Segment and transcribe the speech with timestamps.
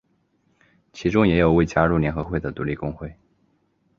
[0.93, 3.15] 其中也有未加入联合会的独立工会。